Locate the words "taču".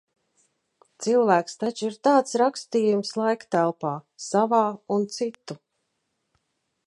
1.63-1.89